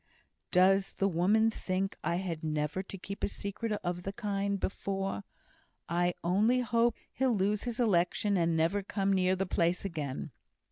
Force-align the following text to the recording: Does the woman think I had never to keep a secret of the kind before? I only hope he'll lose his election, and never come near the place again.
Does 0.49 0.93
the 0.93 1.07
woman 1.07 1.51
think 1.51 1.95
I 2.03 2.15
had 2.15 2.43
never 2.43 2.81
to 2.81 2.97
keep 2.97 3.23
a 3.23 3.27
secret 3.27 3.71
of 3.83 4.01
the 4.01 4.11
kind 4.13 4.59
before? 4.59 5.23
I 5.87 6.15
only 6.23 6.61
hope 6.61 6.95
he'll 7.13 7.35
lose 7.37 7.65
his 7.65 7.79
election, 7.79 8.35
and 8.35 8.57
never 8.57 8.81
come 8.81 9.13
near 9.13 9.35
the 9.35 9.45
place 9.45 9.85
again. 9.85 10.31